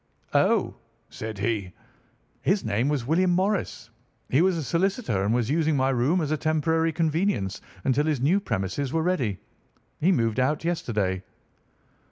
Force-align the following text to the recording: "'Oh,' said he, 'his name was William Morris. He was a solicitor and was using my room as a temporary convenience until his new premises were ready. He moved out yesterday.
"'Oh,' 0.33 0.73
said 1.11 1.37
he, 1.37 1.73
'his 2.41 2.65
name 2.65 2.89
was 2.89 3.05
William 3.05 3.29
Morris. 3.29 3.91
He 4.31 4.41
was 4.41 4.57
a 4.57 4.63
solicitor 4.63 5.21
and 5.23 5.31
was 5.31 5.51
using 5.51 5.77
my 5.77 5.91
room 5.91 6.21
as 6.21 6.31
a 6.31 6.37
temporary 6.37 6.91
convenience 6.91 7.61
until 7.83 8.05
his 8.07 8.19
new 8.19 8.39
premises 8.39 8.91
were 8.91 9.03
ready. 9.03 9.37
He 9.99 10.11
moved 10.11 10.39
out 10.39 10.65
yesterday. 10.65 11.21